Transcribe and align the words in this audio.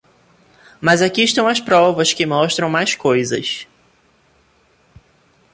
Mas 0.81 0.99
aqui 1.03 1.21
estão 1.21 1.47
as 1.47 1.59
provas 1.59 2.11
que 2.11 2.25
mostram 2.25 2.67
mais 2.67 2.95
coisas. 2.95 3.67